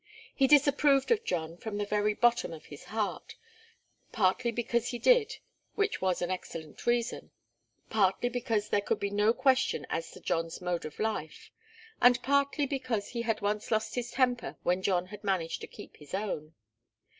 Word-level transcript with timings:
He 0.33 0.47
disapproved 0.47 1.11
of 1.11 1.23
John 1.23 1.57
from 1.57 1.77
the 1.77 1.85
very 1.85 2.15
bottom 2.15 2.53
of 2.53 2.65
his 2.65 2.85
heart, 2.85 3.35
partly 4.11 4.51
because 4.51 4.87
he 4.87 4.97
did, 4.97 5.37
which 5.75 6.01
was 6.01 6.23
an 6.23 6.31
excellent 6.31 6.87
reason, 6.87 7.29
partly 7.91 8.27
because 8.27 8.69
there 8.69 8.81
could 8.81 8.99
be 8.99 9.11
no 9.11 9.31
question 9.31 9.85
as 9.91 10.09
to 10.13 10.19
John's 10.19 10.59
mode 10.59 10.85
of 10.85 10.97
life, 10.97 11.51
and 12.01 12.19
partly 12.23 12.65
because 12.65 13.09
he 13.09 13.21
had 13.21 13.41
once 13.41 13.69
lost 13.69 13.93
his 13.93 14.09
temper 14.09 14.57
when 14.63 14.81
John 14.81 15.05
had 15.05 15.23
managed 15.23 15.61
to 15.61 15.67
keep 15.67 15.97
his 15.97 16.15
own. 16.15 16.55